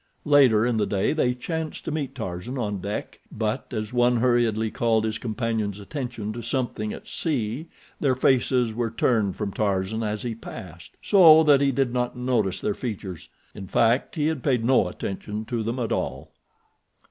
Later 0.25 0.65
in 0.65 0.77
the 0.77 0.87
day 0.87 1.13
they 1.13 1.35
chanced 1.35 1.85
to 1.85 1.91
meet 1.91 2.15
Tarzan 2.15 2.57
on 2.57 2.81
deck, 2.81 3.19
but 3.31 3.71
as 3.71 3.93
one 3.93 4.17
hurriedly 4.17 4.71
called 4.71 5.03
his 5.05 5.19
companion's 5.19 5.79
attention 5.79 6.33
to 6.33 6.41
something 6.41 6.91
at 6.91 7.07
sea 7.07 7.67
their 7.99 8.15
faces 8.15 8.73
were 8.73 8.89
turned 8.89 9.35
from 9.35 9.51
Tarzan 9.51 10.01
as 10.01 10.23
he 10.23 10.33
passed, 10.33 10.97
so 11.03 11.43
that 11.43 11.61
he 11.61 11.71
did 11.71 11.93
not 11.93 12.17
notice 12.17 12.59
their 12.61 12.73
features. 12.73 13.29
In 13.53 13.67
fact, 13.67 14.15
he 14.15 14.25
had 14.25 14.41
paid 14.41 14.65
no 14.65 14.87
attention 14.87 15.45
to 15.45 15.61
them 15.61 15.77
at 15.77 15.91
all. 15.91 16.31